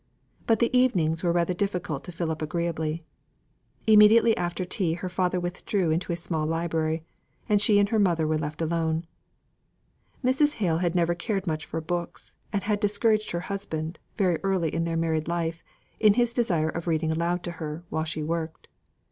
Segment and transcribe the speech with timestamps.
[0.47, 3.03] But the evenings were rather difficult to fill up agreeably.
[3.85, 7.03] Immediately after tea her father withdrew into his small library,
[7.47, 9.05] and she and her mother were left alone.
[10.25, 10.55] Mrs.
[10.55, 14.85] Hale had never cared much for books, and had discouraged her husband, very early in
[14.85, 15.63] their married life,
[15.99, 18.67] in his desire of reading aloud to her, while she worked.